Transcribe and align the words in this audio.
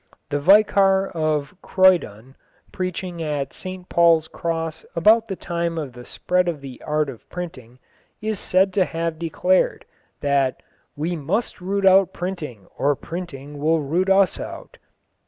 The 0.31 0.39
Vicar 0.39 1.09
of 1.09 1.53
Croydon, 1.61 2.35
preaching 2.71 3.21
at 3.21 3.53
St 3.53 3.87
Paul's 3.87 4.27
Cross 4.27 4.83
about 4.95 5.27
the 5.27 5.35
time 5.35 5.77
of 5.77 5.93
the 5.93 6.05
spread 6.05 6.47
of 6.47 6.59
the 6.61 6.81
art 6.83 7.07
of 7.07 7.29
printing, 7.29 7.77
is 8.19 8.39
said 8.39 8.73
to 8.73 8.85
have 8.85 9.19
declared 9.19 9.85
that 10.21 10.63
"we 10.95 11.15
must 11.15 11.61
root 11.61 11.85
out 11.85 12.13
printing 12.13 12.65
or 12.75 12.95
printing 12.95 13.59
will 13.59 13.81
root 13.81 14.09
out 14.09 14.39
us." 14.39 14.69